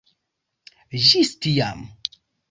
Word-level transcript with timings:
Ĝis 1.09 1.31
tiam. 1.45 1.85